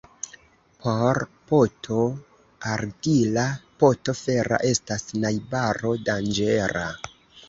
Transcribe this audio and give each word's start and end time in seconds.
Por 0.83 1.17
poto 1.49 1.97
argila 2.75 3.43
poto 3.83 4.15
fera 4.21 4.59
estas 4.71 5.05
najbaro 5.27 5.93
danĝera. 6.09 6.83